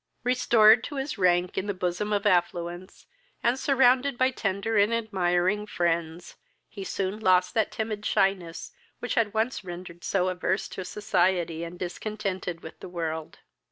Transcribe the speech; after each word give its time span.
Restored 0.23 0.83
to 0.85 0.95
his 0.95 1.19
rank 1.19 1.59
in 1.59 1.67
the 1.67 1.75
bosom 1.75 2.11
of 2.11 2.25
affluence, 2.25 3.05
and 3.43 3.59
surrounded 3.59 4.17
by 4.17 4.31
tender 4.31 4.75
and 4.75 4.91
admiring 4.91 5.67
friends, 5.67 6.37
he 6.67 6.83
soon 6.83 7.19
lost 7.19 7.53
that 7.53 7.71
timid 7.71 8.03
shyness 8.03 8.71
which 8.97 9.13
had 9.13 9.35
once 9.35 9.63
rendered 9.63 10.03
averse 10.11 10.67
to 10.69 10.83
society, 10.83 11.63
and 11.63 11.77
discontented 11.77 12.63
with 12.63 12.79
the 12.79 12.89
world. 12.89 13.41